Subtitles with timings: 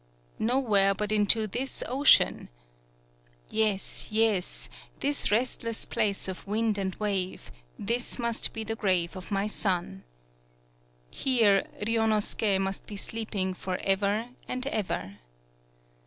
[0.39, 2.49] Nowhere but into this ocean!
[3.51, 4.67] Yes, yes,
[4.99, 10.03] this restless place of wind and wave; this must be the grave of my son!
[11.11, 15.19] Here Ryunosuke must be sleeping for ever and ever